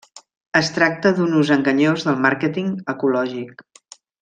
[0.59, 3.63] Es tracta d'un ús enganyós del màrqueting ecològic.